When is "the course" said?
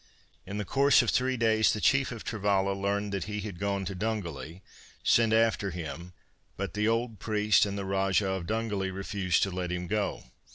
0.57-1.03